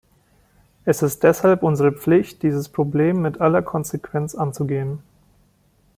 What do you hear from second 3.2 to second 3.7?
mit aller